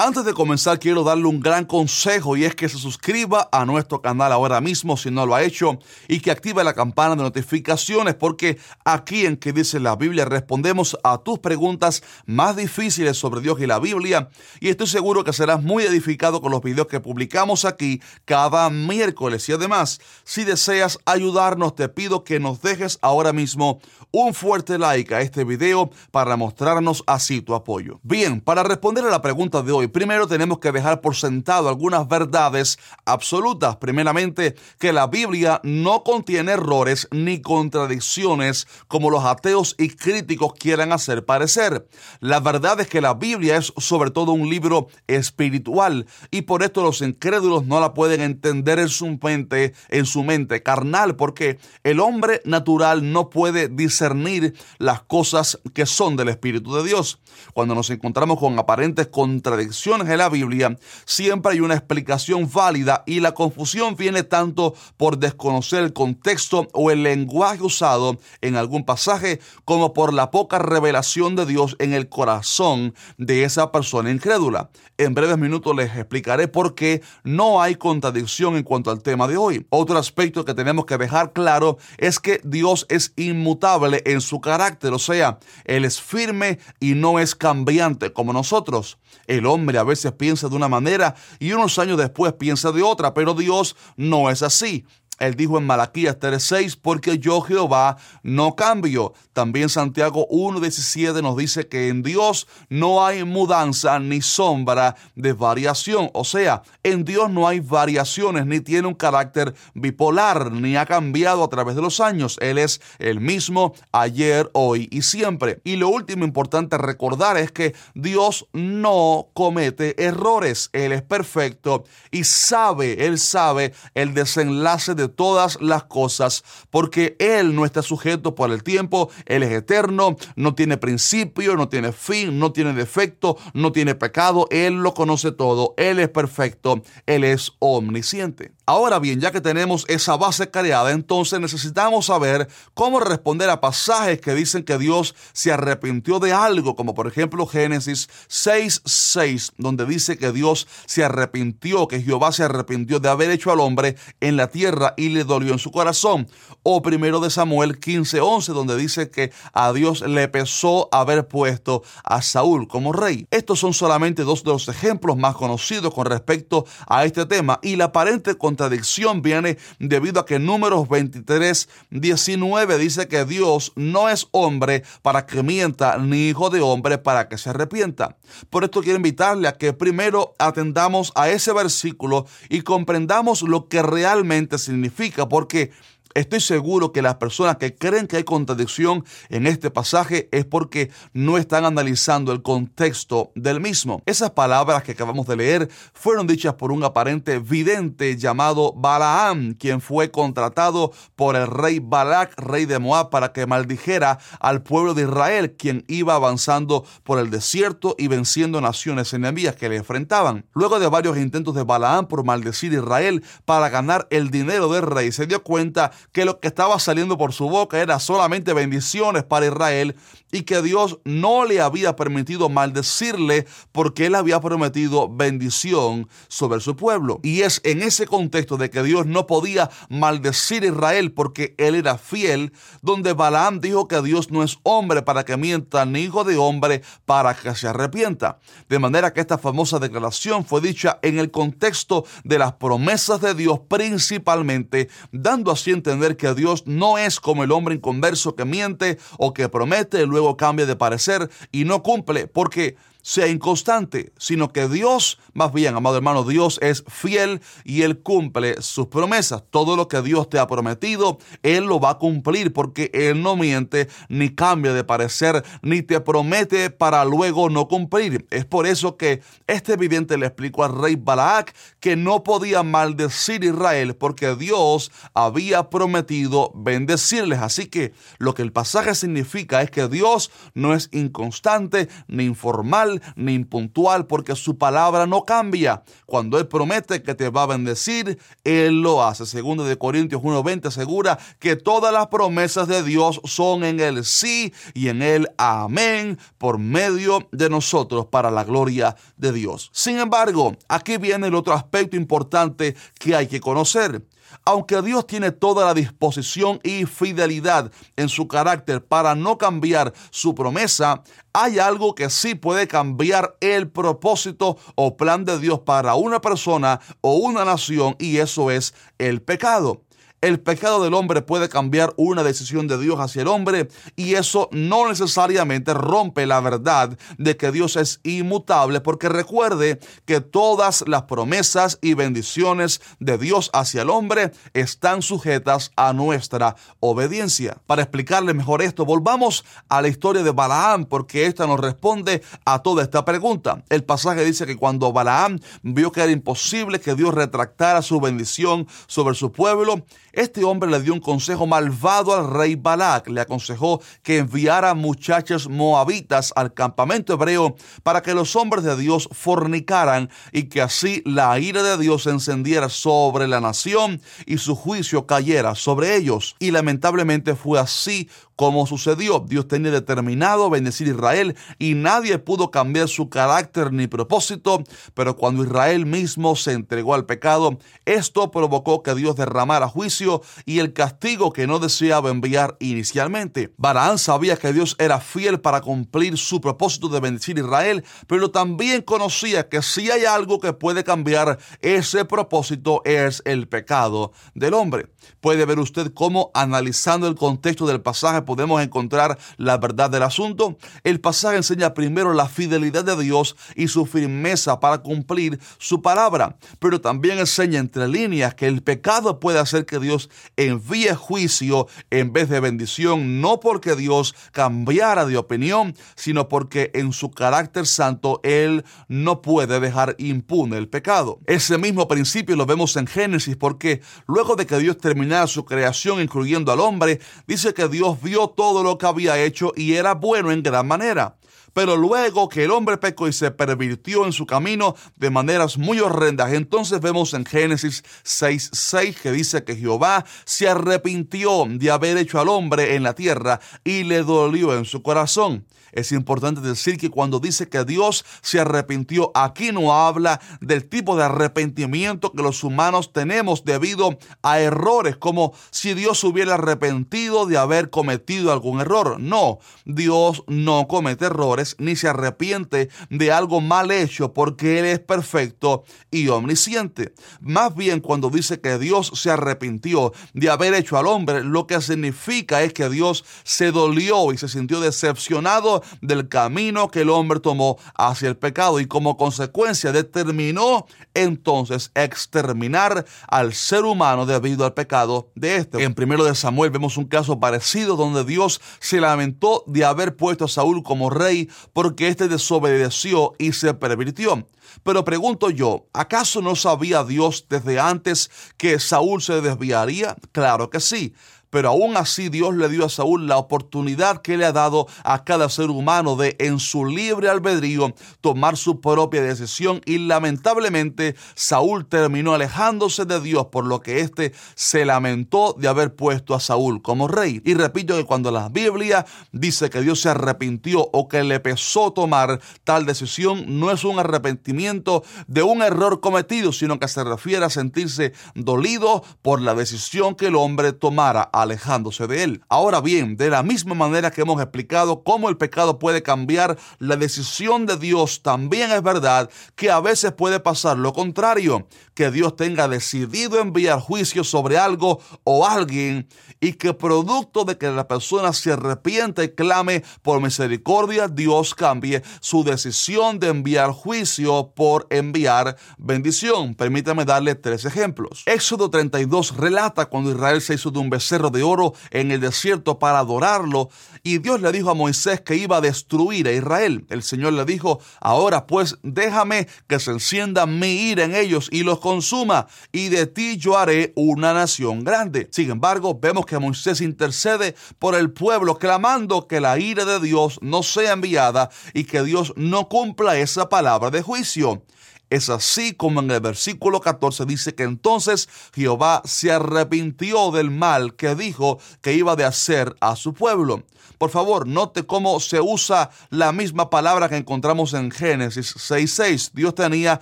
Antes 0.00 0.24
de 0.24 0.32
comenzar 0.32 0.78
quiero 0.78 1.02
darle 1.02 1.26
un 1.26 1.40
gran 1.40 1.64
consejo 1.64 2.36
y 2.36 2.44
es 2.44 2.54
que 2.54 2.68
se 2.68 2.78
suscriba 2.78 3.48
a 3.50 3.64
nuestro 3.64 4.00
canal 4.00 4.30
ahora 4.30 4.60
mismo 4.60 4.96
si 4.96 5.10
no 5.10 5.26
lo 5.26 5.34
ha 5.34 5.42
hecho 5.42 5.80
y 6.06 6.20
que 6.20 6.30
active 6.30 6.62
la 6.62 6.72
campana 6.72 7.16
de 7.16 7.24
notificaciones 7.24 8.14
porque 8.14 8.60
aquí 8.84 9.26
en 9.26 9.36
que 9.36 9.52
dice 9.52 9.80
la 9.80 9.96
Biblia 9.96 10.24
respondemos 10.24 10.96
a 11.02 11.18
tus 11.18 11.40
preguntas 11.40 12.04
más 12.26 12.54
difíciles 12.54 13.16
sobre 13.16 13.40
Dios 13.40 13.60
y 13.60 13.66
la 13.66 13.80
Biblia 13.80 14.28
y 14.60 14.68
estoy 14.68 14.86
seguro 14.86 15.24
que 15.24 15.32
serás 15.32 15.64
muy 15.64 15.82
edificado 15.82 16.40
con 16.40 16.52
los 16.52 16.62
videos 16.62 16.86
que 16.86 17.00
publicamos 17.00 17.64
aquí 17.64 18.00
cada 18.24 18.70
miércoles 18.70 19.48
y 19.48 19.52
además 19.52 20.00
si 20.22 20.44
deseas 20.44 21.00
ayudarnos 21.06 21.74
te 21.74 21.88
pido 21.88 22.22
que 22.22 22.38
nos 22.38 22.62
dejes 22.62 23.00
ahora 23.02 23.32
mismo 23.32 23.80
un 24.12 24.32
fuerte 24.32 24.78
like 24.78 25.12
a 25.12 25.22
este 25.22 25.42
video 25.42 25.90
para 26.12 26.36
mostrarnos 26.36 27.02
así 27.08 27.42
tu 27.42 27.56
apoyo. 27.56 27.98
Bien, 28.04 28.40
para 28.40 28.62
responder 28.62 29.04
a 29.04 29.10
la 29.10 29.20
pregunta 29.20 29.60
de 29.60 29.72
hoy 29.72 29.87
primero 29.88 30.26
tenemos 30.26 30.58
que 30.58 30.72
dejar 30.72 31.00
por 31.00 31.16
sentado 31.16 31.68
algunas 31.68 32.08
verdades 32.08 32.78
absolutas. 33.04 33.76
Primeramente, 33.76 34.54
que 34.78 34.92
la 34.92 35.06
Biblia 35.06 35.60
no 35.62 36.02
contiene 36.02 36.52
errores 36.52 37.08
ni 37.10 37.40
contradicciones 37.40 38.66
como 38.88 39.10
los 39.10 39.24
ateos 39.24 39.74
y 39.78 39.88
críticos 39.90 40.54
quieran 40.54 40.92
hacer 40.92 41.24
parecer. 41.24 41.86
La 42.20 42.40
verdad 42.40 42.80
es 42.80 42.88
que 42.88 43.00
la 43.00 43.14
Biblia 43.14 43.56
es 43.56 43.72
sobre 43.76 44.10
todo 44.10 44.32
un 44.32 44.48
libro 44.48 44.88
espiritual 45.06 46.06
y 46.30 46.42
por 46.42 46.62
esto 46.62 46.82
los 46.82 47.00
incrédulos 47.00 47.66
no 47.66 47.80
la 47.80 47.94
pueden 47.94 48.20
entender 48.20 48.78
en 48.78 48.88
su 48.88 49.18
mente, 49.22 49.74
en 49.88 50.06
su 50.06 50.24
mente 50.24 50.62
carnal, 50.62 51.16
porque 51.16 51.58
el 51.84 52.00
hombre 52.00 52.42
natural 52.44 53.12
no 53.12 53.30
puede 53.30 53.68
discernir 53.68 54.54
las 54.78 55.02
cosas 55.02 55.58
que 55.74 55.86
son 55.86 56.16
del 56.16 56.28
Espíritu 56.28 56.74
de 56.74 56.84
Dios. 56.84 57.20
Cuando 57.54 57.74
nos 57.74 57.90
encontramos 57.90 58.38
con 58.38 58.58
aparentes 58.58 59.06
contradicciones, 59.08 59.77
en 59.86 60.18
la 60.18 60.28
Biblia, 60.28 60.76
siempre 61.04 61.52
hay 61.52 61.60
una 61.60 61.74
explicación 61.74 62.50
válida 62.52 63.04
y 63.06 63.20
la 63.20 63.32
confusión 63.32 63.96
viene 63.96 64.22
tanto 64.22 64.74
por 64.96 65.18
desconocer 65.18 65.84
el 65.84 65.92
contexto 65.92 66.68
o 66.72 66.90
el 66.90 67.04
lenguaje 67.04 67.62
usado 67.62 68.18
en 68.40 68.56
algún 68.56 68.84
pasaje 68.84 69.40
como 69.64 69.92
por 69.92 70.12
la 70.12 70.30
poca 70.30 70.58
revelación 70.58 71.36
de 71.36 71.46
Dios 71.46 71.76
en 71.78 71.92
el 71.92 72.08
corazón 72.08 72.94
de 73.18 73.44
esa 73.44 73.70
persona 73.70 74.10
incrédula. 74.10 74.70
En 74.98 75.14
breves 75.14 75.38
minutos 75.38 75.76
les 75.76 75.94
explicaré 75.94 76.48
por 76.48 76.74
qué 76.74 77.02
no 77.22 77.62
hay 77.62 77.76
contradicción 77.76 78.56
en 78.56 78.64
cuanto 78.64 78.90
al 78.90 79.02
tema 79.02 79.28
de 79.28 79.36
hoy. 79.36 79.64
Otro 79.70 79.96
aspecto 79.96 80.44
que 80.44 80.54
tenemos 80.54 80.86
que 80.86 80.98
dejar 80.98 81.32
claro 81.32 81.78
es 81.98 82.18
que 82.18 82.40
Dios 82.42 82.84
es 82.88 83.12
inmutable 83.16 84.02
en 84.06 84.20
su 84.20 84.40
carácter, 84.40 84.92
o 84.92 84.98
sea, 84.98 85.38
Él 85.64 85.84
es 85.84 86.00
firme 86.00 86.58
y 86.80 86.94
no 86.94 87.20
es 87.20 87.34
cambiante 87.34 88.12
como 88.12 88.32
nosotros. 88.32 88.98
El 89.26 89.46
hombre 89.46 89.78
a 89.78 89.82
veces 89.82 90.12
piensa 90.12 90.48
de 90.48 90.56
una 90.56 90.68
manera 90.68 91.14
y 91.38 91.52
unos 91.52 91.78
años 91.78 91.98
después 91.98 92.32
piensa 92.34 92.72
de 92.72 92.82
otra, 92.82 93.14
pero 93.14 93.34
Dios 93.34 93.76
no 93.96 94.30
es 94.30 94.42
así. 94.42 94.84
Él 95.18 95.34
dijo 95.34 95.58
en 95.58 95.66
Malaquías 95.66 96.18
3:6, 96.18 96.76
porque 96.76 97.18
yo 97.18 97.40
Jehová 97.40 97.96
no 98.22 98.54
cambio. 98.54 99.12
También 99.32 99.68
Santiago 99.68 100.26
1:17 100.28 101.22
nos 101.22 101.36
dice 101.36 101.68
que 101.68 101.88
en 101.88 102.02
Dios 102.02 102.46
no 102.68 103.04
hay 103.04 103.24
mudanza 103.24 103.98
ni 103.98 104.22
sombra 104.22 104.96
de 105.14 105.32
variación. 105.32 106.10
O 106.14 106.24
sea, 106.24 106.62
en 106.82 107.04
Dios 107.04 107.30
no 107.30 107.46
hay 107.46 107.60
variaciones, 107.60 108.46
ni 108.46 108.60
tiene 108.60 108.88
un 108.88 108.94
carácter 108.94 109.54
bipolar, 109.74 110.52
ni 110.52 110.76
ha 110.76 110.86
cambiado 110.86 111.44
a 111.44 111.48
través 111.48 111.76
de 111.76 111.82
los 111.82 112.00
años. 112.00 112.36
Él 112.40 112.58
es 112.58 112.80
el 112.98 113.20
mismo 113.20 113.74
ayer, 113.92 114.50
hoy 114.54 114.88
y 114.90 115.02
siempre. 115.02 115.60
Y 115.64 115.76
lo 115.76 115.88
último 115.88 116.24
importante 116.24 116.78
recordar 116.78 117.36
es 117.36 117.52
que 117.52 117.74
Dios 117.94 118.46
no 118.52 119.28
comete 119.34 120.02
errores. 120.02 120.70
Él 120.72 120.92
es 120.92 121.02
perfecto 121.02 121.84
y 122.10 122.24
sabe, 122.24 123.06
Él 123.06 123.18
sabe 123.18 123.72
el 123.94 124.14
desenlace 124.14 124.94
de 124.94 125.07
todas 125.08 125.60
las 125.60 125.84
cosas, 125.84 126.44
porque 126.70 127.16
Él 127.18 127.54
no 127.54 127.64
está 127.64 127.82
sujeto 127.82 128.34
por 128.34 128.50
el 128.50 128.62
tiempo, 128.62 129.10
Él 129.26 129.42
es 129.42 129.52
eterno, 129.52 130.16
no 130.36 130.54
tiene 130.54 130.76
principio, 130.76 131.56
no 131.56 131.68
tiene 131.68 131.92
fin, 131.92 132.38
no 132.38 132.52
tiene 132.52 132.72
defecto, 132.72 133.36
no 133.54 133.72
tiene 133.72 133.94
pecado, 133.94 134.46
Él 134.50 134.82
lo 134.82 134.94
conoce 134.94 135.32
todo, 135.32 135.74
Él 135.76 135.98
es 135.98 136.08
perfecto, 136.08 136.82
Él 137.06 137.24
es 137.24 137.52
omnisciente. 137.58 138.57
Ahora 138.68 138.98
bien, 138.98 139.18
ya 139.18 139.30
que 139.30 139.40
tenemos 139.40 139.86
esa 139.88 140.18
base 140.18 140.50
creada, 140.50 140.90
entonces 140.90 141.40
necesitamos 141.40 142.04
saber 142.04 142.48
cómo 142.74 143.00
responder 143.00 143.48
a 143.48 143.62
pasajes 143.62 144.20
que 144.20 144.34
dicen 144.34 144.62
que 144.62 144.76
Dios 144.76 145.14
se 145.32 145.50
arrepintió 145.50 146.18
de 146.18 146.34
algo, 146.34 146.76
como 146.76 146.92
por 146.92 147.06
ejemplo 147.06 147.46
Génesis 147.46 148.10
6:6, 148.28 149.52
donde 149.56 149.86
dice 149.86 150.18
que 150.18 150.32
Dios 150.32 150.68
se 150.84 151.02
arrepintió, 151.02 151.88
que 151.88 152.02
Jehová 152.02 152.30
se 152.30 152.44
arrepintió 152.44 153.00
de 153.00 153.08
haber 153.08 153.30
hecho 153.30 153.50
al 153.50 153.60
hombre 153.60 153.96
en 154.20 154.36
la 154.36 154.48
tierra 154.48 154.92
y 154.98 155.08
le 155.08 155.24
dolió 155.24 155.54
en 155.54 155.58
su 155.58 155.70
corazón. 155.70 156.28
O 156.62 156.82
primero 156.82 157.20
de 157.20 157.30
Samuel 157.30 157.80
15:11, 157.80 158.52
donde 158.52 158.76
dice 158.76 159.10
que 159.10 159.32
a 159.54 159.72
Dios 159.72 160.02
le 160.02 160.28
pesó 160.28 160.90
haber 160.92 161.26
puesto 161.26 161.84
a 162.04 162.20
Saúl 162.20 162.68
como 162.68 162.92
rey. 162.92 163.26
Estos 163.30 163.60
son 163.60 163.72
solamente 163.72 164.24
dos 164.24 164.44
de 164.44 164.50
los 164.50 164.68
ejemplos 164.68 165.16
más 165.16 165.36
conocidos 165.36 165.94
con 165.94 166.04
respecto 166.04 166.66
a 166.86 167.06
este 167.06 167.24
tema 167.24 167.60
y 167.62 167.76
la 167.76 167.84
aparente 167.84 168.36
contradicción 168.58 169.22
viene 169.22 169.56
debido 169.78 170.18
a 170.18 170.26
que 170.26 170.40
Números 170.40 170.88
23, 170.88 171.68
19 171.90 172.78
dice 172.78 173.06
que 173.06 173.24
Dios 173.24 173.72
no 173.76 174.08
es 174.08 174.26
hombre 174.32 174.82
para 175.02 175.26
que 175.26 175.44
mienta, 175.44 175.96
ni 175.98 176.28
hijo 176.28 176.50
de 176.50 176.60
hombre 176.60 176.98
para 176.98 177.28
que 177.28 177.38
se 177.38 177.50
arrepienta. 177.50 178.16
Por 178.50 178.64
esto 178.64 178.82
quiero 178.82 178.96
invitarle 178.96 179.46
a 179.46 179.52
que 179.52 179.72
primero 179.72 180.34
atendamos 180.40 181.12
a 181.14 181.28
ese 181.28 181.52
versículo 181.52 182.26
y 182.48 182.62
comprendamos 182.62 183.42
lo 183.42 183.68
que 183.68 183.80
realmente 183.80 184.58
significa, 184.58 185.28
porque 185.28 185.70
Estoy 186.14 186.40
seguro 186.40 186.92
que 186.92 187.02
las 187.02 187.16
personas 187.16 187.56
que 187.56 187.74
creen 187.74 188.06
que 188.06 188.16
hay 188.16 188.24
contradicción 188.24 189.04
en 189.28 189.46
este 189.46 189.70
pasaje 189.70 190.28
es 190.32 190.44
porque 190.44 190.90
no 191.12 191.38
están 191.38 191.64
analizando 191.64 192.32
el 192.32 192.42
contexto 192.42 193.30
del 193.34 193.60
mismo. 193.60 194.02
Esas 194.06 194.30
palabras 194.30 194.82
que 194.82 194.92
acabamos 194.92 195.26
de 195.26 195.36
leer 195.36 195.68
fueron 195.92 196.26
dichas 196.26 196.54
por 196.54 196.72
un 196.72 196.82
aparente 196.84 197.38
vidente 197.38 198.16
llamado 198.16 198.72
Balaam, 198.76 199.54
quien 199.54 199.80
fue 199.80 200.10
contratado 200.10 200.92
por 201.16 201.36
el 201.36 201.46
rey 201.46 201.78
Balak, 201.78 202.38
rey 202.40 202.64
de 202.64 202.78
Moab, 202.78 203.10
para 203.10 203.32
que 203.32 203.46
maldijera 203.46 204.18
al 204.40 204.62
pueblo 204.62 204.94
de 204.94 205.02
Israel, 205.02 205.56
quien 205.56 205.84
iba 205.88 206.14
avanzando 206.14 206.84
por 207.04 207.18
el 207.18 207.30
desierto 207.30 207.94
y 207.98 208.08
venciendo 208.08 208.60
naciones 208.60 209.12
enemigas 209.12 209.56
que 209.56 209.68
le 209.68 209.76
enfrentaban. 209.76 210.46
Luego 210.52 210.78
de 210.78 210.88
varios 210.88 211.18
intentos 211.18 211.54
de 211.54 211.64
Balaam 211.64 212.06
por 212.06 212.24
maldecir 212.24 212.72
a 212.72 212.76
Israel 212.76 213.24
para 213.44 213.68
ganar 213.68 214.06
el 214.10 214.30
dinero 214.30 214.68
del 214.68 214.82
rey, 214.82 215.12
se 215.12 215.26
dio 215.26 215.42
cuenta 215.42 215.92
que 216.12 216.24
lo 216.24 216.40
que 216.40 216.48
estaba 216.48 216.78
saliendo 216.78 217.16
por 217.16 217.32
su 217.32 217.48
boca 217.48 217.78
era 217.78 217.98
solamente 217.98 218.52
bendiciones 218.52 219.24
para 219.24 219.46
Israel 219.46 219.96
y 220.30 220.42
que 220.42 220.62
Dios 220.62 220.98
no 221.04 221.44
le 221.44 221.60
había 221.60 221.96
permitido 221.96 222.48
maldecirle 222.48 223.46
porque 223.72 224.06
él 224.06 224.14
había 224.14 224.40
prometido 224.40 225.08
bendición 225.08 226.08
sobre 226.28 226.60
su 226.60 226.76
pueblo. 226.76 227.20
Y 227.22 227.42
es 227.42 227.60
en 227.64 227.82
ese 227.82 228.06
contexto 228.06 228.56
de 228.56 228.70
que 228.70 228.82
Dios 228.82 229.06
no 229.06 229.26
podía 229.26 229.70
maldecir 229.88 230.64
a 230.64 230.66
Israel 230.66 231.12
porque 231.12 231.54
él 231.58 231.74
era 231.74 231.98
fiel, 231.98 232.52
donde 232.82 233.12
Balaam 233.12 233.60
dijo 233.60 233.88
que 233.88 234.02
Dios 234.02 234.30
no 234.30 234.42
es 234.42 234.58
hombre 234.62 235.02
para 235.02 235.24
que 235.24 235.36
mienta, 235.36 235.84
ni 235.86 236.00
hijo 236.00 236.24
de 236.24 236.36
hombre 236.36 236.82
para 237.06 237.34
que 237.34 237.54
se 237.54 237.68
arrepienta. 237.68 238.38
De 238.68 238.78
manera 238.78 239.12
que 239.12 239.20
esta 239.20 239.38
famosa 239.38 239.78
declaración 239.78 240.44
fue 240.44 240.60
dicha 240.60 240.98
en 241.02 241.18
el 241.18 241.30
contexto 241.30 242.04
de 242.24 242.38
las 242.38 242.54
promesas 242.54 243.20
de 243.20 243.34
Dios 243.34 243.60
principalmente, 243.68 244.88
dando 245.12 245.50
así 245.50 245.70
entender 245.88 246.16
que 246.16 246.34
Dios 246.34 246.66
no 246.66 246.98
es 246.98 247.18
como 247.18 247.44
el 247.44 247.52
hombre 247.52 247.74
inconverso 247.74 248.36
que 248.36 248.44
miente 248.44 248.98
o 249.16 249.32
que 249.32 249.48
promete, 249.48 250.06
luego 250.06 250.36
cambia 250.36 250.66
de 250.66 250.76
parecer 250.76 251.30
y 251.50 251.64
no 251.64 251.82
cumple, 251.82 252.26
porque 252.26 252.76
sea 253.08 253.26
inconstante, 253.26 254.12
sino 254.18 254.52
que 254.52 254.68
Dios, 254.68 255.18
más 255.32 255.50
bien, 255.54 255.74
amado 255.74 255.96
hermano, 255.96 256.24
Dios 256.24 256.58
es 256.60 256.84
fiel 256.88 257.40
y 257.64 257.80
Él 257.80 258.00
cumple 258.00 258.60
sus 258.60 258.88
promesas. 258.88 259.44
Todo 259.48 259.76
lo 259.76 259.88
que 259.88 260.02
Dios 260.02 260.28
te 260.28 260.38
ha 260.38 260.46
prometido, 260.46 261.16
Él 261.42 261.64
lo 261.64 261.80
va 261.80 261.92
a 261.92 261.98
cumplir 261.98 262.52
porque 262.52 262.90
Él 262.92 263.22
no 263.22 263.34
miente 263.34 263.88
ni 264.10 264.28
cambia 264.28 264.74
de 264.74 264.84
parecer, 264.84 265.42
ni 265.62 265.80
te 265.80 266.00
promete 266.00 266.68
para 266.68 267.02
luego 267.06 267.48
no 267.48 267.66
cumplir. 267.66 268.26
Es 268.28 268.44
por 268.44 268.66
eso 268.66 268.98
que 268.98 269.22
este 269.46 269.72
evidente 269.72 270.18
le 270.18 270.26
explicó 270.26 270.64
al 270.64 270.78
rey 270.78 270.96
Balac 270.96 271.56
que 271.80 271.96
no 271.96 272.22
podía 272.22 272.62
maldecir 272.62 273.42
Israel 273.42 273.96
porque 273.96 274.36
Dios 274.36 274.92
había 275.14 275.70
prometido 275.70 276.52
bendecirles. 276.54 277.38
Así 277.38 277.68
que 277.68 277.94
lo 278.18 278.34
que 278.34 278.42
el 278.42 278.52
pasaje 278.52 278.94
significa 278.94 279.62
es 279.62 279.70
que 279.70 279.88
Dios 279.88 280.30
no 280.52 280.74
es 280.74 280.90
inconstante 280.92 281.88
ni 282.06 282.24
informal, 282.24 282.97
ni 283.16 283.34
impuntual, 283.34 284.06
porque 284.06 284.36
su 284.36 284.58
palabra 284.58 285.06
no 285.06 285.24
cambia. 285.24 285.82
Cuando 286.06 286.38
Él 286.38 286.46
promete 286.46 287.02
que 287.02 287.14
te 287.14 287.30
va 287.30 287.42
a 287.44 287.46
bendecir, 287.46 288.18
Él 288.44 288.82
lo 288.82 289.04
hace. 289.04 289.26
Segundo 289.26 289.64
de 289.64 289.78
Corintios 289.78 290.22
1.20 290.22 290.66
asegura 290.66 291.18
que 291.38 291.56
todas 291.56 291.92
las 291.92 292.08
promesas 292.08 292.68
de 292.68 292.82
Dios 292.82 293.20
son 293.24 293.64
en 293.64 293.80
el 293.80 294.04
sí 294.04 294.52
y 294.74 294.88
en 294.88 295.02
el 295.02 295.28
amén 295.36 296.18
por 296.38 296.58
medio 296.58 297.28
de 297.32 297.50
nosotros 297.50 298.06
para 298.06 298.30
la 298.30 298.44
gloria 298.44 298.96
de 299.16 299.32
Dios. 299.32 299.70
Sin 299.72 299.98
embargo, 299.98 300.56
aquí 300.68 300.96
viene 300.96 301.28
el 301.28 301.34
otro 301.34 301.54
aspecto 301.54 301.96
importante 301.96 302.76
que 302.98 303.14
hay 303.14 303.26
que 303.26 303.40
conocer. 303.40 304.02
Aunque 304.44 304.82
Dios 304.82 305.06
tiene 305.06 305.32
toda 305.32 305.64
la 305.64 305.74
disposición 305.74 306.60
y 306.62 306.86
fidelidad 306.86 307.70
en 307.96 308.08
su 308.08 308.28
carácter 308.28 308.84
para 308.84 309.14
no 309.14 309.38
cambiar 309.38 309.92
su 310.10 310.34
promesa, 310.34 311.02
hay 311.32 311.58
algo 311.58 311.94
que 311.94 312.10
sí 312.10 312.34
puede 312.34 312.66
cambiar 312.66 313.36
el 313.40 313.68
propósito 313.68 314.56
o 314.74 314.96
plan 314.96 315.24
de 315.24 315.38
Dios 315.38 315.60
para 315.60 315.94
una 315.94 316.20
persona 316.20 316.80
o 317.00 317.14
una 317.16 317.44
nación 317.44 317.96
y 317.98 318.18
eso 318.18 318.50
es 318.50 318.74
el 318.98 319.22
pecado. 319.22 319.82
El 320.20 320.40
pecado 320.40 320.82
del 320.82 320.94
hombre 320.94 321.22
puede 321.22 321.48
cambiar 321.48 321.94
una 321.96 322.24
decisión 322.24 322.66
de 322.66 322.76
Dios 322.76 322.98
hacia 322.98 323.22
el 323.22 323.28
hombre 323.28 323.68
y 323.94 324.14
eso 324.14 324.48
no 324.50 324.88
necesariamente 324.88 325.72
rompe 325.74 326.26
la 326.26 326.40
verdad 326.40 326.98
de 327.18 327.36
que 327.36 327.52
Dios 327.52 327.76
es 327.76 328.00
inmutable 328.02 328.80
porque 328.80 329.08
recuerde 329.08 329.78
que 330.06 330.20
todas 330.20 330.82
las 330.88 331.02
promesas 331.04 331.78
y 331.82 331.94
bendiciones 331.94 332.80
de 332.98 333.16
Dios 333.16 333.48
hacia 333.52 333.82
el 333.82 333.90
hombre 333.90 334.32
están 334.54 335.02
sujetas 335.02 335.70
a 335.76 335.92
nuestra 335.92 336.56
obediencia. 336.80 337.58
Para 337.68 337.82
explicarle 337.82 338.34
mejor 338.34 338.60
esto, 338.60 338.84
volvamos 338.84 339.44
a 339.68 339.80
la 339.82 339.86
historia 339.86 340.24
de 340.24 340.32
Balaam 340.32 340.86
porque 340.86 341.26
esta 341.26 341.46
nos 341.46 341.60
responde 341.60 342.22
a 342.44 342.58
toda 342.60 342.82
esta 342.82 343.04
pregunta. 343.04 343.62
El 343.68 343.84
pasaje 343.84 344.24
dice 344.24 344.46
que 344.46 344.56
cuando 344.56 344.92
Balaam 344.92 345.38
vio 345.62 345.92
que 345.92 346.02
era 346.02 346.10
imposible 346.10 346.80
que 346.80 346.96
Dios 346.96 347.14
retractara 347.14 347.82
su 347.82 348.00
bendición 348.00 348.66
sobre 348.88 349.14
su 349.14 349.30
pueblo, 349.30 349.84
este 350.12 350.44
hombre 350.44 350.70
le 350.70 350.80
dio 350.80 350.92
un 350.92 351.00
consejo 351.00 351.46
malvado 351.46 352.14
al 352.14 352.30
rey 352.30 352.54
Balak. 352.54 353.08
Le 353.08 353.20
aconsejó 353.20 353.80
que 354.02 354.18
enviara 354.18 354.74
muchachas 354.74 355.48
moabitas 355.48 356.32
al 356.36 356.54
campamento 356.54 357.14
hebreo 357.14 357.56
para 357.82 358.02
que 358.02 358.14
los 358.14 358.36
hombres 358.36 358.64
de 358.64 358.76
Dios 358.76 359.08
fornicaran 359.12 360.10
y 360.32 360.44
que 360.44 360.62
así 360.62 361.02
la 361.04 361.38
ira 361.38 361.62
de 361.62 361.78
Dios 361.78 362.04
se 362.04 362.10
encendiera 362.10 362.68
sobre 362.68 363.28
la 363.28 363.40
nación 363.40 364.00
y 364.26 364.38
su 364.38 364.56
juicio 364.56 365.06
cayera 365.06 365.54
sobre 365.54 365.96
ellos. 365.96 366.36
Y 366.38 366.50
lamentablemente 366.50 367.34
fue 367.34 367.58
así 367.58 368.08
como 368.38 368.68
sucedió. 368.68 369.18
Dios 369.18 369.48
tenía 369.48 369.72
determinado 369.72 370.48
bendecir 370.48 370.86
a 370.86 370.90
Israel 370.90 371.36
y 371.58 371.74
nadie 371.74 372.20
pudo 372.20 372.52
cambiar 372.52 372.88
su 372.88 373.10
carácter 373.10 373.72
ni 373.72 373.88
propósito, 373.88 374.62
pero 374.94 375.16
cuando 375.16 375.42
Israel 375.42 375.86
mismo 375.86 376.36
se 376.36 376.52
entregó 376.52 376.94
al 376.94 377.04
pecado, 377.04 377.58
esto 377.84 378.30
provocó 378.30 378.84
que 378.84 378.94
Dios 378.94 379.16
derramara 379.16 379.66
juicio 379.66 380.22
y 380.46 380.60
el 380.60 380.72
castigo 380.72 381.32
que 381.32 381.48
no 381.48 381.58
deseaba 381.58 382.10
enviar 382.10 382.56
inicialmente. 382.60 383.52
Baraán 383.56 383.98
sabía 383.98 384.36
que 384.36 384.52
Dios 384.52 384.76
era 384.78 385.00
fiel 385.00 385.40
para 385.40 385.60
cumplir 385.60 386.16
su 386.16 386.40
propósito 386.40 386.88
de 386.88 387.00
bendecir 387.00 387.38
a 387.38 387.40
Israel, 387.40 387.84
pero 388.06 388.30
también 388.30 388.82
conocía 388.82 389.48
que 389.48 389.62
si 389.62 389.90
hay 389.90 390.04
algo 390.04 390.38
que 390.38 390.52
puede 390.52 390.84
cambiar 390.84 391.40
ese 391.60 392.04
propósito 392.04 392.82
es 392.84 393.20
el 393.24 393.48
pecado 393.48 394.12
del 394.34 394.54
hombre. 394.54 394.92
Puede 395.20 395.44
ver 395.44 395.58
usted 395.58 395.92
cómo 395.92 396.30
analizando 396.34 397.08
el 397.08 397.16
contexto 397.16 397.66
del 397.66 397.80
pasaje 397.80 398.27
podemos 398.28 398.60
encontrar 398.60 399.18
la 399.38 399.56
verdad 399.56 399.88
del 399.88 400.02
asunto? 400.02 400.58
El 400.84 401.00
pasaje 401.00 401.38
enseña 401.38 401.72
primero 401.72 402.12
la 402.12 402.28
fidelidad 402.28 402.84
de 402.84 403.02
Dios 403.02 403.36
y 403.56 403.68
su 403.68 403.86
firmeza 403.86 404.60
para 404.60 404.78
cumplir 404.78 405.40
su 405.56 405.80
palabra, 405.80 406.36
pero 406.58 406.78
también 406.82 407.18
enseña 407.18 407.58
entre 407.58 407.88
líneas 407.88 408.34
que 408.34 408.46
el 408.46 408.62
pecado 408.62 409.18
puede 409.18 409.38
hacer 409.38 409.64
que 409.64 409.78
Dios 409.78 410.10
envíe 410.36 410.94
juicio 410.94 411.68
en 411.88 412.12
vez 412.12 412.28
de 412.28 412.40
bendición, 412.40 413.22
no 413.22 413.40
porque 413.40 413.76
Dios 413.76 414.14
cambiara 414.32 415.06
de 415.06 415.16
opinión, 415.16 415.74
sino 415.96 416.28
porque 416.28 416.70
en 416.74 416.92
su 416.92 417.10
carácter 417.10 417.66
santo 417.66 418.20
Él 418.24 418.62
no 418.88 419.22
puede 419.22 419.58
dejar 419.58 419.96
impune 419.96 420.58
el 420.58 420.68
pecado. 420.68 421.18
Ese 421.24 421.56
mismo 421.56 421.88
principio 421.88 422.36
lo 422.36 422.44
vemos 422.44 422.76
en 422.76 422.86
Génesis 422.86 423.36
porque 423.36 423.80
luego 424.06 424.36
de 424.36 424.46
que 424.46 424.58
Dios 424.58 424.76
terminara 424.76 425.26
su 425.26 425.46
creación, 425.46 426.02
incluyendo 426.02 426.52
al 426.52 426.60
hombre, 426.60 427.00
dice 427.26 427.54
que 427.54 427.68
Dios 427.68 428.02
vio 428.02 428.17
todo 428.26 428.64
lo 428.64 428.76
que 428.76 428.86
había 428.86 429.22
hecho 429.22 429.52
y 429.54 429.74
era 429.74 429.94
bueno 429.94 430.32
en 430.32 430.42
gran 430.42 430.66
manera. 430.66 431.16
Pero 431.52 431.76
luego 431.76 432.28
que 432.28 432.44
el 432.44 432.50
hombre 432.50 432.76
pecó 432.76 433.08
y 433.08 433.12
se 433.12 433.30
pervirtió 433.30 434.04
en 434.04 434.12
su 434.12 434.26
camino 434.26 434.76
de 434.96 435.10
maneras 435.10 435.58
muy 435.58 435.80
horrendas, 435.80 436.32
entonces 436.32 436.80
vemos 436.80 437.14
en 437.14 437.24
Génesis 437.24 437.82
6:6 438.04 439.00
que 439.00 439.12
dice 439.12 439.44
que 439.44 439.56
Jehová 439.56 440.04
se 440.24 440.48
arrepintió 440.48 441.46
de 441.48 441.70
haber 441.70 441.96
hecho 441.96 442.20
al 442.20 442.28
hombre 442.28 442.74
en 442.74 442.82
la 442.82 442.94
tierra 442.94 443.40
y 443.64 443.84
le 443.84 444.02
dolió 444.02 444.56
en 444.56 444.64
su 444.64 444.82
corazón. 444.82 445.46
Es 445.72 445.92
importante 445.92 446.40
decir 446.40 446.78
que 446.78 446.90
cuando 446.90 447.20
dice 447.20 447.48
que 447.48 447.64
Dios 447.64 448.04
se 448.22 448.40
arrepintió, 448.40 449.10
aquí 449.14 449.52
no 449.52 449.72
habla 449.72 450.20
del 450.40 450.68
tipo 450.68 450.96
de 450.96 451.04
arrepentimiento 451.04 452.12
que 452.12 452.22
los 452.22 452.44
humanos 452.44 452.92
tenemos 452.92 453.44
debido 453.44 453.98
a 454.22 454.40
errores, 454.40 454.96
como 454.96 455.32
si 455.50 455.74
Dios 455.74 456.02
hubiera 456.04 456.34
arrepentido 456.34 457.26
de 457.26 457.38
haber 457.38 457.70
cometido 457.70 458.32
algún 458.32 458.60
error. 458.60 458.98
No, 458.98 459.38
Dios 459.64 460.24
no 460.26 460.66
comete 460.68 461.06
errores 461.06 461.56
ni 461.58 461.76
se 461.76 461.88
arrepiente 461.88 462.68
de 462.90 463.12
algo 463.12 463.40
mal 463.40 463.70
hecho 463.70 464.12
porque 464.12 464.58
Él 464.58 464.64
es 464.66 464.80
perfecto 464.80 465.64
y 465.90 466.08
omnisciente. 466.08 466.94
Más 467.20 467.54
bien 467.54 467.80
cuando 467.80 468.10
dice 468.10 468.40
que 468.40 468.58
Dios 468.58 468.92
se 468.94 469.10
arrepintió 469.10 469.92
de 470.14 470.30
haber 470.30 470.54
hecho 470.54 470.76
al 470.76 470.86
hombre, 470.86 471.24
lo 471.24 471.46
que 471.46 471.60
significa 471.60 472.42
es 472.42 472.52
que 472.52 472.68
Dios 472.68 473.04
se 473.24 473.52
dolió 473.52 474.12
y 474.12 474.18
se 474.18 474.28
sintió 474.28 474.60
decepcionado 474.60 475.57
del 475.80 476.08
camino 476.08 476.68
que 476.68 476.82
el 476.82 476.90
hombre 476.90 477.20
tomó 477.20 477.58
hacia 477.74 478.08
el 478.08 478.16
pecado 478.16 478.60
y 478.60 478.66
como 478.66 478.96
consecuencia 478.96 479.72
determinó 479.72 480.66
entonces 480.94 481.70
exterminar 481.74 482.84
al 483.08 483.34
ser 483.34 483.64
humano 483.64 484.06
debido 484.06 484.44
al 484.44 484.54
pecado 484.54 485.10
de 485.14 485.36
este. 485.36 485.62
En 485.62 485.74
primero 485.74 486.04
de 486.04 486.14
Samuel 486.14 486.50
vemos 486.50 486.76
un 486.76 486.86
caso 486.86 487.18
parecido 487.20 487.76
donde 487.76 488.04
Dios 488.04 488.40
se 488.60 488.80
lamentó 488.80 489.44
de 489.46 489.64
haber 489.64 489.96
puesto 489.96 490.24
a 490.24 490.28
Saúl 490.28 490.62
como 490.62 490.90
rey 490.90 491.28
porque 491.52 491.88
éste 491.88 492.08
desobedeció 492.08 493.14
y 493.18 493.32
se 493.32 493.54
pervirtió. 493.54 494.26
Pero 494.62 494.84
pregunto 494.84 495.30
yo, 495.30 495.66
¿acaso 495.72 496.22
no 496.22 496.34
sabía 496.36 496.84
Dios 496.84 497.26
desde 497.28 497.60
antes 497.60 498.10
que 498.36 498.58
Saúl 498.58 499.02
se 499.02 499.20
desviaría? 499.20 499.96
Claro 500.12 500.50
que 500.50 500.60
sí. 500.60 500.94
Pero 501.30 501.50
aún 501.50 501.76
así 501.76 502.08
Dios 502.08 502.34
le 502.34 502.48
dio 502.48 502.64
a 502.64 502.68
Saúl 502.68 503.06
la 503.06 503.18
oportunidad 503.18 504.02
que 504.02 504.16
le 504.16 504.24
ha 504.24 504.32
dado 504.32 504.66
a 504.84 505.04
cada 505.04 505.28
ser 505.28 505.50
humano 505.50 505.96
de 505.96 506.16
en 506.18 506.38
su 506.38 506.64
libre 506.64 507.08
albedrío 507.08 507.74
tomar 508.00 508.36
su 508.36 508.60
propia 508.60 509.02
decisión 509.02 509.60
y 509.64 509.78
lamentablemente 509.78 510.96
Saúl 511.14 511.66
terminó 511.66 512.14
alejándose 512.14 512.84
de 512.84 513.00
Dios 513.00 513.26
por 513.26 513.46
lo 513.46 513.60
que 513.60 513.80
éste 513.80 514.12
se 514.34 514.64
lamentó 514.64 515.34
de 515.38 515.48
haber 515.48 515.74
puesto 515.74 516.14
a 516.14 516.20
Saúl 516.20 516.62
como 516.62 516.88
rey. 516.88 517.20
Y 517.24 517.34
repito 517.34 517.76
que 517.76 517.84
cuando 517.84 518.10
la 518.10 518.28
Biblia 518.28 518.86
dice 519.12 519.50
que 519.50 519.60
Dios 519.60 519.80
se 519.80 519.90
arrepintió 519.90 520.68
o 520.72 520.88
que 520.88 521.02
le 521.04 521.20
pesó 521.20 521.72
tomar 521.72 522.20
tal 522.44 522.66
decisión, 522.66 523.24
no 523.38 523.50
es 523.50 523.64
un 523.64 523.78
arrepentimiento 523.78 524.82
de 525.06 525.22
un 525.22 525.42
error 525.42 525.80
cometido, 525.80 526.32
sino 526.32 526.58
que 526.58 526.68
se 526.68 526.84
refiere 526.84 527.24
a 527.24 527.30
sentirse 527.30 527.92
dolido 528.14 528.84
por 529.02 529.20
la 529.20 529.34
decisión 529.34 529.94
que 529.94 530.06
el 530.06 530.16
hombre 530.16 530.52
tomara 530.52 531.02
alejándose 531.22 531.86
de 531.86 532.02
él. 532.02 532.22
Ahora 532.28 532.60
bien, 532.60 532.96
de 532.96 533.10
la 533.10 533.22
misma 533.22 533.54
manera 533.54 533.90
que 533.90 534.02
hemos 534.02 534.20
explicado 534.20 534.82
cómo 534.82 535.08
el 535.08 535.16
pecado 535.16 535.58
puede 535.58 535.82
cambiar 535.82 536.38
la 536.58 536.76
decisión 536.76 537.46
de 537.46 537.56
Dios, 537.56 538.02
también 538.02 538.50
es 538.50 538.62
verdad 538.62 539.10
que 539.34 539.50
a 539.50 539.60
veces 539.60 539.92
puede 539.92 540.20
pasar 540.20 540.58
lo 540.58 540.72
contrario, 540.72 541.46
que 541.74 541.90
Dios 541.90 542.16
tenga 542.16 542.48
decidido 542.48 543.20
enviar 543.20 543.60
juicio 543.60 544.04
sobre 544.04 544.38
algo 544.38 544.80
o 545.04 545.26
alguien 545.26 545.88
y 546.20 546.32
que 546.32 546.54
producto 546.54 547.24
de 547.24 547.38
que 547.38 547.50
la 547.50 547.68
persona 547.68 548.12
se 548.12 548.32
arrepienta 548.32 549.04
y 549.04 549.10
clame 549.10 549.62
por 549.82 550.00
misericordia, 550.00 550.88
Dios 550.88 551.34
cambie 551.34 551.82
su 552.00 552.24
decisión 552.24 552.98
de 552.98 553.08
enviar 553.08 553.50
juicio 553.52 554.32
por 554.34 554.66
enviar 554.70 555.36
bendición. 555.56 556.34
Permítame 556.34 556.84
darle 556.84 557.14
tres 557.14 557.44
ejemplos. 557.44 558.02
Éxodo 558.06 558.50
32 558.50 559.16
relata 559.16 559.66
cuando 559.66 559.90
Israel 559.90 560.20
se 560.20 560.34
hizo 560.34 560.50
de 560.50 560.58
un 560.58 560.70
becerro 560.70 561.07
de 561.10 561.22
oro 561.22 561.54
en 561.70 561.90
el 561.90 562.00
desierto 562.00 562.58
para 562.58 562.80
adorarlo 562.80 563.50
y 563.82 563.98
Dios 563.98 564.20
le 564.20 564.32
dijo 564.32 564.50
a 564.50 564.54
Moisés 564.54 565.00
que 565.00 565.16
iba 565.16 565.38
a 565.38 565.40
destruir 565.40 566.08
a 566.08 566.12
Israel. 566.12 566.66
El 566.68 566.82
Señor 566.82 567.12
le 567.12 567.24
dijo, 567.24 567.60
ahora 567.80 568.26
pues 568.26 568.58
déjame 568.62 569.28
que 569.46 569.58
se 569.58 569.70
encienda 569.70 570.26
mi 570.26 570.70
ira 570.70 570.84
en 570.84 570.94
ellos 570.94 571.28
y 571.30 571.42
los 571.42 571.60
consuma 571.60 572.26
y 572.52 572.68
de 572.68 572.86
ti 572.86 573.16
yo 573.16 573.38
haré 573.38 573.72
una 573.76 574.12
nación 574.12 574.64
grande. 574.64 575.08
Sin 575.10 575.30
embargo, 575.30 575.78
vemos 575.80 576.06
que 576.06 576.18
Moisés 576.18 576.60
intercede 576.60 577.34
por 577.58 577.74
el 577.74 577.90
pueblo 577.90 578.38
clamando 578.38 579.06
que 579.06 579.20
la 579.20 579.38
ira 579.38 579.64
de 579.64 579.80
Dios 579.80 580.18
no 580.22 580.42
sea 580.42 580.72
enviada 580.72 581.30
y 581.54 581.64
que 581.64 581.82
Dios 581.82 582.12
no 582.16 582.48
cumpla 582.48 582.98
esa 582.98 583.28
palabra 583.28 583.70
de 583.70 583.82
juicio. 583.82 584.42
Es 584.90 585.10
así 585.10 585.54
como 585.54 585.80
en 585.80 585.90
el 585.90 586.00
versículo 586.00 586.60
14 586.60 587.04
dice 587.04 587.34
que 587.34 587.42
entonces 587.42 588.08
Jehová 588.34 588.80
se 588.84 589.12
arrepintió 589.12 590.10
del 590.12 590.30
mal 590.30 590.74
que 590.76 590.94
dijo 590.94 591.38
que 591.60 591.74
iba 591.74 591.94
de 591.94 592.04
hacer 592.04 592.56
a 592.60 592.74
su 592.74 592.94
pueblo. 592.94 593.44
Por 593.78 593.90
favor, 593.90 594.26
note 594.26 594.66
cómo 594.66 594.98
se 594.98 595.20
usa 595.20 595.70
la 595.90 596.10
misma 596.10 596.50
palabra 596.50 596.88
que 596.88 596.96
encontramos 596.96 597.54
en 597.54 597.70
Génesis 597.70 598.34
6.6. 598.34 599.12
Dios 599.14 599.36
tenía 599.36 599.80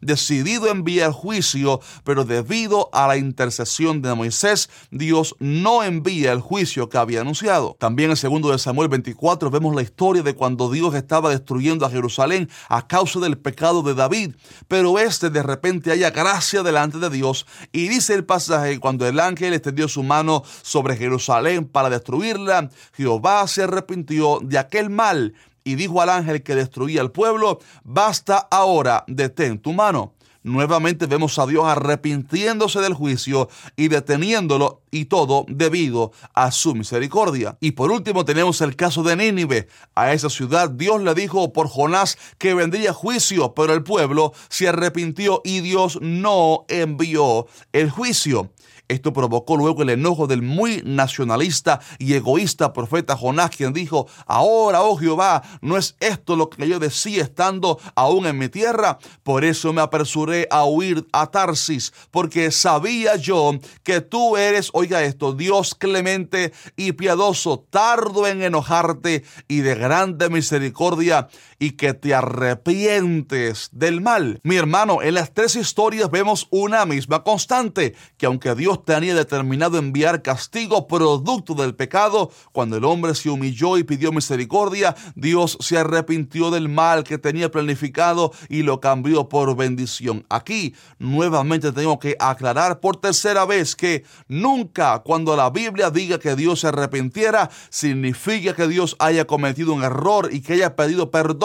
decidido 0.00 0.68
enviar 0.68 1.10
juicio, 1.10 1.80
pero 2.04 2.24
debido 2.24 2.88
a 2.92 3.08
la 3.08 3.16
intercesión 3.16 4.00
de 4.00 4.14
Moisés, 4.14 4.70
Dios 4.92 5.34
no 5.40 5.82
envía 5.82 6.30
el 6.30 6.40
juicio 6.40 6.88
que 6.88 6.98
había 6.98 7.22
anunciado. 7.22 7.76
También 7.80 8.10
en 8.10 8.16
segundo 8.16 8.52
de 8.52 8.60
Samuel 8.60 8.88
24 8.88 9.50
vemos 9.50 9.74
la 9.74 9.82
historia 9.82 10.22
de 10.22 10.36
cuando 10.36 10.70
Dios 10.70 10.94
estaba 10.94 11.30
destruyendo 11.30 11.84
a 11.84 11.90
Jerusalén 11.90 12.48
a 12.68 12.86
causa 12.86 13.18
del 13.18 13.38
pecado 13.38 13.82
de 13.82 13.94
David, 13.94 14.36
pero 14.74 14.98
este 14.98 15.30
de 15.30 15.40
repente 15.40 15.92
haya 15.92 16.10
gracia 16.10 16.64
delante 16.64 16.98
de 16.98 17.08
Dios 17.08 17.46
y 17.70 17.86
dice 17.86 18.12
el 18.12 18.24
pasaje 18.24 18.80
cuando 18.80 19.06
el 19.06 19.20
ángel 19.20 19.54
extendió 19.54 19.86
su 19.86 20.02
mano 20.02 20.42
sobre 20.62 20.96
Jerusalén 20.96 21.64
para 21.64 21.90
destruirla, 21.90 22.70
Jehová 22.92 23.46
se 23.46 23.62
arrepintió 23.62 24.40
de 24.42 24.58
aquel 24.58 24.90
mal 24.90 25.34
y 25.62 25.76
dijo 25.76 26.02
al 26.02 26.08
ángel 26.08 26.42
que 26.42 26.56
destruía 26.56 27.02
el 27.02 27.12
pueblo, 27.12 27.60
basta 27.84 28.48
ahora, 28.50 29.04
detén 29.06 29.60
tu 29.60 29.72
mano. 29.72 30.14
Nuevamente 30.44 31.06
vemos 31.06 31.38
a 31.38 31.46
Dios 31.46 31.64
arrepintiéndose 31.64 32.78
del 32.80 32.92
juicio 32.92 33.48
y 33.76 33.88
deteniéndolo 33.88 34.82
y 34.90 35.06
todo 35.06 35.46
debido 35.48 36.12
a 36.34 36.50
su 36.50 36.74
misericordia. 36.74 37.56
Y 37.60 37.70
por 37.70 37.90
último 37.90 38.26
tenemos 38.26 38.60
el 38.60 38.76
caso 38.76 39.02
de 39.02 39.16
Nínive. 39.16 39.68
A 39.94 40.12
esa 40.12 40.28
ciudad 40.28 40.68
Dios 40.68 41.02
le 41.02 41.14
dijo 41.14 41.54
por 41.54 41.68
Jonás 41.68 42.18
que 42.36 42.52
vendría 42.52 42.92
juicio, 42.92 43.54
pero 43.54 43.72
el 43.72 43.84
pueblo 43.84 44.34
se 44.50 44.68
arrepintió 44.68 45.40
y 45.44 45.60
Dios 45.60 45.98
no 46.02 46.66
envió 46.68 47.46
el 47.72 47.88
juicio. 47.88 48.50
Esto 48.86 49.14
provocó 49.14 49.56
luego 49.56 49.82
el 49.82 49.88
enojo 49.88 50.26
del 50.26 50.42
muy 50.42 50.82
nacionalista 50.84 51.80
y 51.98 52.12
egoísta 52.12 52.74
profeta 52.74 53.16
Jonás, 53.16 53.48
quien 53.48 53.72
dijo, 53.72 54.08
ahora, 54.26 54.82
oh 54.82 54.96
Jehová, 54.96 55.42
¿no 55.62 55.78
es 55.78 55.96
esto 56.00 56.36
lo 56.36 56.50
que 56.50 56.68
yo 56.68 56.78
decía 56.78 57.22
estando 57.22 57.80
aún 57.94 58.26
en 58.26 58.36
mi 58.36 58.50
tierra? 58.50 58.98
Por 59.22 59.44
eso 59.46 59.72
me 59.72 59.80
apresuré 59.80 60.33
a 60.50 60.64
huir 60.64 61.06
a 61.12 61.30
Tarsis, 61.30 61.92
porque 62.10 62.50
sabía 62.50 63.16
yo 63.16 63.52
que 63.82 64.00
tú 64.00 64.36
eres, 64.36 64.70
oiga 64.72 65.02
esto, 65.02 65.32
Dios 65.32 65.74
clemente 65.74 66.52
y 66.76 66.92
piadoso, 66.92 67.66
tardo 67.70 68.26
en 68.26 68.42
enojarte 68.42 69.24
y 69.48 69.60
de 69.60 69.74
grande 69.74 70.28
misericordia 70.28 71.28
y 71.58 71.72
que 71.72 71.94
te 71.94 72.14
arrepientes 72.14 73.68
del 73.72 74.00
mal. 74.00 74.40
Mi 74.42 74.56
hermano, 74.56 75.02
en 75.02 75.14
las 75.14 75.32
tres 75.32 75.56
historias 75.56 76.10
vemos 76.10 76.48
una 76.50 76.84
misma 76.86 77.22
constante, 77.22 77.94
que 78.16 78.26
aunque 78.26 78.54
Dios 78.54 78.84
tenía 78.84 79.14
determinado 79.14 79.78
enviar 79.78 80.22
castigo 80.22 80.86
producto 80.86 81.54
del 81.54 81.74
pecado, 81.74 82.30
cuando 82.52 82.76
el 82.76 82.84
hombre 82.84 83.14
se 83.14 83.30
humilló 83.30 83.78
y 83.78 83.84
pidió 83.84 84.12
misericordia, 84.12 84.94
Dios 85.14 85.56
se 85.60 85.78
arrepintió 85.78 86.50
del 86.50 86.68
mal 86.68 87.04
que 87.04 87.18
tenía 87.18 87.50
planificado 87.50 88.32
y 88.48 88.62
lo 88.62 88.80
cambió 88.80 89.28
por 89.28 89.56
bendición. 89.56 90.24
Aquí 90.28 90.74
nuevamente 90.98 91.72
tengo 91.72 91.98
que 91.98 92.16
aclarar 92.18 92.80
por 92.80 92.96
tercera 92.96 93.44
vez 93.44 93.76
que 93.76 94.04
nunca 94.28 95.00
cuando 95.00 95.36
la 95.36 95.50
Biblia 95.50 95.90
diga 95.90 96.18
que 96.18 96.36
Dios 96.36 96.60
se 96.60 96.68
arrepintiera, 96.68 97.50
significa 97.70 98.54
que 98.54 98.68
Dios 98.68 98.96
haya 98.98 99.26
cometido 99.26 99.72
un 99.72 99.82
error 99.82 100.30
y 100.32 100.40
que 100.40 100.54
haya 100.54 100.76
pedido 100.76 101.10
perdón 101.10 101.43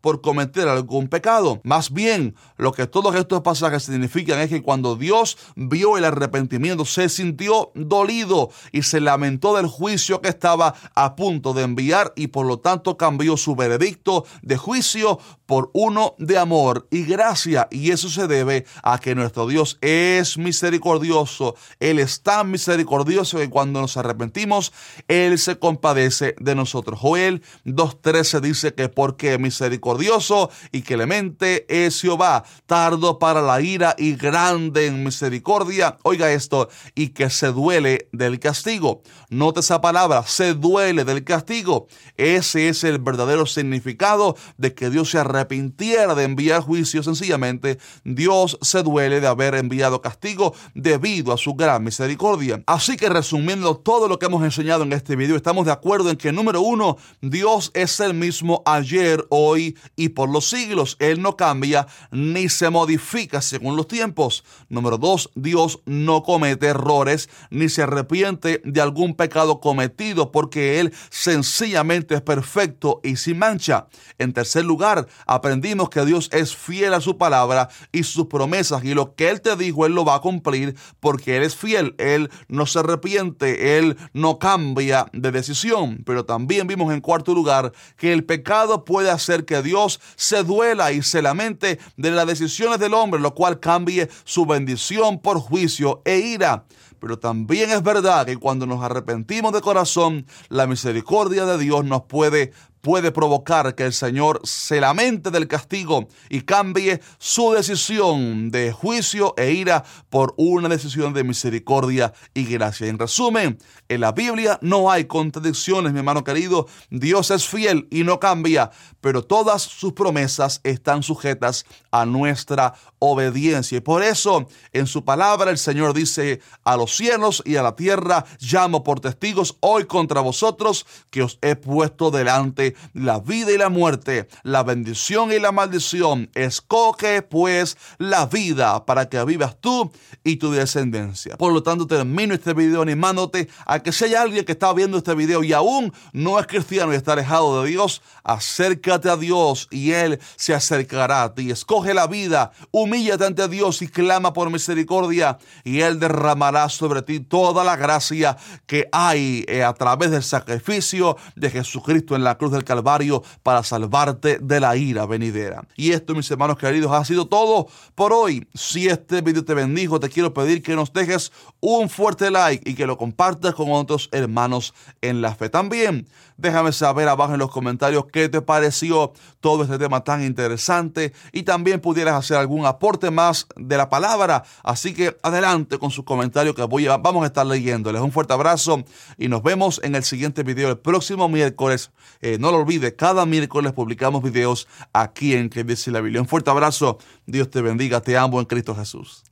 por 0.00 0.20
cometer 0.20 0.68
algún 0.68 1.08
pecado. 1.08 1.60
Más 1.64 1.92
bien, 1.92 2.34
lo 2.56 2.72
que 2.72 2.86
todos 2.86 3.14
estos 3.14 3.42
pasajes 3.42 3.84
significan 3.84 4.40
es 4.40 4.48
que 4.48 4.62
cuando 4.62 4.96
Dios 4.96 5.38
vio 5.56 5.96
el 5.96 6.04
arrepentimiento, 6.04 6.84
se 6.84 7.08
sintió 7.08 7.70
dolido 7.74 8.50
y 8.72 8.82
se 8.82 9.00
lamentó 9.00 9.56
del 9.56 9.66
juicio 9.66 10.20
que 10.20 10.28
estaba 10.28 10.74
a 10.94 11.16
punto 11.16 11.52
de 11.54 11.62
enviar 11.62 12.12
y 12.16 12.28
por 12.28 12.46
lo 12.46 12.58
tanto 12.58 12.96
cambió 12.96 13.36
su 13.36 13.54
veredicto 13.56 14.24
de 14.42 14.56
juicio 14.56 15.18
por 15.46 15.70
uno 15.72 16.14
de 16.18 16.38
amor 16.38 16.86
y 16.90 17.04
gracia. 17.04 17.68
Y 17.70 17.90
eso 17.90 18.08
se 18.08 18.26
debe 18.26 18.66
a 18.82 18.98
que 18.98 19.14
nuestro 19.14 19.46
Dios 19.46 19.78
es 19.80 20.38
misericordioso. 20.38 21.56
Él 21.80 21.98
es 21.98 22.22
tan 22.22 22.50
misericordioso 22.50 23.38
que 23.38 23.50
cuando 23.50 23.80
nos 23.80 23.96
arrepentimos, 23.96 24.72
Él 25.08 25.38
se 25.38 25.58
compadece 25.58 26.34
de 26.38 26.54
nosotros. 26.54 26.98
Joel 27.00 27.42
2.13 27.64 28.40
dice 28.40 28.74
que 28.74 28.88
porque 28.88 29.19
que 29.20 29.36
misericordioso 29.36 30.48
y 30.72 30.80
clemente 30.80 31.66
es 31.68 32.00
Jehová, 32.00 32.42
tardo 32.64 33.18
para 33.18 33.42
la 33.42 33.60
ira 33.60 33.94
y 33.98 34.14
grande 34.14 34.86
en 34.86 35.04
misericordia. 35.04 35.98
Oiga 36.04 36.32
esto, 36.32 36.70
y 36.94 37.08
que 37.08 37.28
se 37.28 37.48
duele 37.48 38.08
del 38.12 38.40
castigo. 38.40 39.02
Note 39.28 39.60
esa 39.60 39.82
palabra, 39.82 40.22
se 40.26 40.54
duele 40.54 41.04
del 41.04 41.22
castigo. 41.22 41.86
Ese 42.16 42.70
es 42.70 42.82
el 42.82 42.98
verdadero 42.98 43.44
significado 43.44 44.36
de 44.56 44.72
que 44.72 44.88
Dios 44.88 45.10
se 45.10 45.18
arrepintiera 45.18 46.14
de 46.14 46.24
enviar 46.24 46.62
juicio. 46.62 47.02
Sencillamente, 47.02 47.78
Dios 48.04 48.58
se 48.62 48.82
duele 48.82 49.20
de 49.20 49.26
haber 49.26 49.54
enviado 49.54 50.00
castigo 50.00 50.54
debido 50.74 51.34
a 51.34 51.36
su 51.36 51.52
gran 51.52 51.84
misericordia. 51.84 52.62
Así 52.66 52.96
que 52.96 53.10
resumiendo 53.10 53.76
todo 53.76 54.08
lo 54.08 54.18
que 54.18 54.24
hemos 54.24 54.42
enseñado 54.44 54.84
en 54.84 54.94
este 54.94 55.14
video, 55.14 55.36
estamos 55.36 55.66
de 55.66 55.72
acuerdo 55.72 56.08
en 56.08 56.16
que 56.16 56.32
número 56.32 56.62
uno, 56.62 56.96
Dios 57.20 57.70
es 57.74 58.00
el 58.00 58.14
mismo 58.14 58.62
ayer 58.64 59.09
hoy 59.28 59.76
y 59.96 60.10
por 60.10 60.28
los 60.28 60.48
siglos. 60.48 60.96
Él 60.98 61.22
no 61.22 61.36
cambia 61.36 61.86
ni 62.10 62.48
se 62.48 62.70
modifica 62.70 63.40
según 63.42 63.76
los 63.76 63.88
tiempos. 63.88 64.44
Número 64.68 64.98
dos, 64.98 65.30
Dios 65.34 65.80
no 65.86 66.22
comete 66.22 66.66
errores 66.66 67.28
ni 67.50 67.68
se 67.68 67.82
arrepiente 67.82 68.60
de 68.64 68.80
algún 68.80 69.14
pecado 69.14 69.60
cometido 69.60 70.32
porque 70.32 70.80
Él 70.80 70.92
sencillamente 71.10 72.14
es 72.14 72.22
perfecto 72.22 73.00
y 73.02 73.16
sin 73.16 73.38
mancha. 73.38 73.86
En 74.18 74.32
tercer 74.32 74.64
lugar, 74.64 75.06
aprendimos 75.26 75.90
que 75.90 76.04
Dios 76.04 76.28
es 76.32 76.54
fiel 76.54 76.94
a 76.94 77.00
su 77.00 77.16
palabra 77.18 77.68
y 77.92 78.02
sus 78.02 78.26
promesas 78.26 78.84
y 78.84 78.94
lo 78.94 79.14
que 79.14 79.30
Él 79.30 79.40
te 79.40 79.56
dijo, 79.56 79.86
Él 79.86 79.94
lo 79.94 80.04
va 80.04 80.16
a 80.16 80.20
cumplir 80.20 80.76
porque 81.00 81.36
Él 81.36 81.42
es 81.42 81.56
fiel. 81.56 81.94
Él 81.98 82.30
no 82.48 82.66
se 82.66 82.78
arrepiente, 82.78 83.78
Él 83.78 83.96
no 84.12 84.38
cambia 84.38 85.06
de 85.12 85.30
decisión. 85.30 86.02
Pero 86.04 86.24
también 86.24 86.66
vimos 86.66 86.92
en 86.92 87.00
cuarto 87.00 87.34
lugar 87.34 87.72
que 87.96 88.12
el 88.12 88.24
pecado 88.24 88.84
puede 88.84 88.99
hacer 89.08 89.46
que 89.46 89.62
Dios 89.62 90.00
se 90.16 90.42
duela 90.42 90.92
y 90.92 91.02
se 91.02 91.22
lamente 91.22 91.78
de 91.96 92.10
las 92.10 92.26
decisiones 92.26 92.78
del 92.78 92.92
hombre, 92.92 93.20
lo 93.20 93.34
cual 93.34 93.60
cambie 93.60 94.10
su 94.24 94.44
bendición 94.44 95.20
por 95.20 95.38
juicio 95.38 96.02
e 96.04 96.18
ira. 96.18 96.64
Pero 97.00 97.18
también 97.18 97.70
es 97.70 97.82
verdad 97.82 98.26
que 98.26 98.36
cuando 98.36 98.66
nos 98.66 98.84
arrepentimos 98.84 99.52
de 99.52 99.62
corazón, 99.62 100.26
la 100.48 100.66
misericordia 100.66 101.46
de 101.46 101.56
Dios 101.56 101.84
nos 101.84 102.02
puede 102.02 102.52
puede 102.80 103.12
provocar 103.12 103.74
que 103.74 103.84
el 103.84 103.92
Señor 103.92 104.40
se 104.44 104.80
lamente 104.80 105.30
del 105.30 105.48
castigo 105.48 106.08
y 106.28 106.42
cambie 106.42 107.00
su 107.18 107.52
decisión 107.52 108.50
de 108.50 108.72
juicio 108.72 109.34
e 109.36 109.52
ira 109.52 109.84
por 110.08 110.34
una 110.36 110.68
decisión 110.68 111.12
de 111.12 111.24
misericordia 111.24 112.12
y 112.34 112.44
gracia. 112.44 112.86
En 112.86 112.98
resumen, 112.98 113.58
en 113.88 114.00
la 114.00 114.12
Biblia 114.12 114.58
no 114.62 114.90
hay 114.90 115.04
contradicciones, 115.04 115.92
mi 115.92 115.98
hermano 115.98 116.24
querido. 116.24 116.66
Dios 116.90 117.30
es 117.30 117.46
fiel 117.46 117.88
y 117.90 118.04
no 118.04 118.20
cambia, 118.20 118.70
pero 119.00 119.24
todas 119.24 119.62
sus 119.62 119.92
promesas 119.92 120.60
están 120.64 121.02
sujetas 121.02 121.66
a 121.90 122.06
nuestra 122.06 122.74
obediencia. 122.98 123.78
Y 123.78 123.80
por 123.80 124.02
eso 124.02 124.48
en 124.72 124.86
su 124.86 125.04
palabra 125.04 125.50
el 125.50 125.58
Señor 125.58 125.94
dice 125.94 126.40
a 126.64 126.76
los 126.76 126.96
cielos 126.96 127.42
y 127.44 127.56
a 127.56 127.62
la 127.62 127.76
tierra, 127.76 128.24
llamo 128.40 128.84
por 128.84 129.00
testigos 129.00 129.56
hoy 129.60 129.84
contra 129.84 130.20
vosotros 130.20 130.86
que 131.10 131.22
os 131.22 131.38
he 131.42 131.56
puesto 131.56 132.10
delante 132.10 132.69
la 132.92 133.20
vida 133.20 133.52
y 133.52 133.58
la 133.58 133.68
muerte, 133.68 134.28
la 134.42 134.62
bendición 134.62 135.32
y 135.32 135.38
la 135.38 135.52
maldición. 135.52 136.30
Escoge 136.34 137.22
pues 137.22 137.76
la 137.98 138.26
vida 138.26 138.84
para 138.86 139.08
que 139.08 139.22
vivas 139.24 139.56
tú 139.60 139.90
y 140.24 140.36
tu 140.36 140.50
descendencia. 140.50 141.36
Por 141.36 141.52
lo 141.52 141.62
tanto, 141.62 141.86
termino 141.86 142.34
este 142.34 142.54
video 142.54 142.82
animándote 142.82 143.48
a 143.66 143.80
que 143.80 143.92
si 143.92 144.04
hay 144.04 144.14
alguien 144.14 144.44
que 144.44 144.52
está 144.52 144.72
viendo 144.72 144.98
este 144.98 145.14
video 145.14 145.42
y 145.42 145.52
aún 145.52 145.92
no 146.12 146.38
es 146.38 146.46
cristiano 146.46 146.92
y 146.92 146.96
está 146.96 147.12
alejado 147.12 147.62
de 147.62 147.70
Dios, 147.70 148.02
acércate 148.22 149.08
a 149.08 149.16
Dios 149.16 149.68
y 149.70 149.92
Él 149.92 150.20
se 150.36 150.54
acercará 150.54 151.22
a 151.22 151.34
ti. 151.34 151.50
Escoge 151.50 151.94
la 151.94 152.06
vida, 152.06 152.52
humíllate 152.70 153.24
ante 153.24 153.48
Dios 153.48 153.82
y 153.82 153.88
clama 153.88 154.32
por 154.32 154.50
misericordia 154.50 155.38
y 155.64 155.80
Él 155.80 155.98
derramará 155.98 156.68
sobre 156.68 157.02
ti 157.02 157.20
toda 157.20 157.64
la 157.64 157.76
gracia 157.76 158.36
que 158.66 158.88
hay 158.92 159.44
eh, 159.48 159.64
a 159.64 159.72
través 159.74 160.10
del 160.10 160.22
sacrificio 160.22 161.16
de 161.36 161.50
Jesucristo 161.50 162.16
en 162.16 162.24
la 162.24 162.36
cruz 162.36 162.52
Calvario 162.64 163.22
para 163.42 163.62
salvarte 163.62 164.38
de 164.40 164.60
la 164.60 164.76
ira 164.76 165.06
venidera. 165.06 165.64
Y 165.76 165.92
esto, 165.92 166.14
mis 166.14 166.30
hermanos 166.30 166.58
queridos, 166.58 166.92
ha 166.92 167.04
sido 167.04 167.26
todo 167.26 167.68
por 167.94 168.12
hoy. 168.12 168.46
Si 168.54 168.88
este 168.88 169.20
video 169.20 169.44
te 169.44 169.54
bendijo, 169.54 170.00
te 170.00 170.08
quiero 170.08 170.34
pedir 170.34 170.62
que 170.62 170.74
nos 170.74 170.92
dejes 170.92 171.32
un 171.60 171.88
fuerte 171.88 172.30
like 172.30 172.68
y 172.68 172.74
que 172.74 172.86
lo 172.86 172.96
compartas 172.96 173.54
con 173.54 173.70
otros 173.70 174.08
hermanos 174.12 174.74
en 175.00 175.22
la 175.22 175.34
fe. 175.34 175.48
También 175.48 176.06
déjame 176.40 176.72
saber 176.72 177.08
abajo 177.08 177.34
en 177.34 177.38
los 177.38 177.50
comentarios 177.50 178.04
qué 178.12 178.28
te 178.28 178.40
pareció 178.40 179.12
todo 179.40 179.62
este 179.62 179.78
tema 179.78 180.02
tan 180.02 180.24
interesante 180.24 181.12
y 181.32 181.42
también 181.42 181.80
pudieras 181.80 182.14
hacer 182.14 182.38
algún 182.38 182.64
aporte 182.66 183.10
más 183.10 183.46
de 183.56 183.76
la 183.76 183.88
palabra. 183.88 184.44
Así 184.62 184.94
que 184.94 185.16
adelante 185.22 185.78
con 185.78 185.90
sus 185.90 186.04
comentarios 186.04 186.54
que 186.54 186.62
voy 186.62 186.86
a, 186.86 186.96
vamos 186.96 187.24
a 187.24 187.26
estar 187.26 187.46
leyéndoles. 187.46 188.00
Un 188.00 188.12
fuerte 188.12 188.32
abrazo 188.32 188.82
y 189.18 189.28
nos 189.28 189.42
vemos 189.42 189.80
en 189.84 189.94
el 189.94 190.04
siguiente 190.04 190.42
video 190.42 190.70
el 190.70 190.78
próximo 190.78 191.28
miércoles. 191.28 191.90
Eh, 192.22 192.38
no 192.50 192.58
lo 192.58 192.64
olvides, 192.64 192.94
cada 192.96 193.26
miércoles 193.26 193.72
publicamos 193.72 194.22
videos 194.22 194.66
aquí 194.92 195.34
en 195.34 195.48
Que 195.48 195.62
dice 195.62 195.90
la 195.90 196.00
Biblia. 196.00 196.20
Un 196.20 196.28
fuerte 196.28 196.50
abrazo, 196.50 196.98
Dios 197.26 197.48
te 197.50 197.62
bendiga, 197.62 198.00
te 198.00 198.16
amo 198.16 198.40
en 198.40 198.46
Cristo 198.46 198.74
Jesús. 198.74 199.22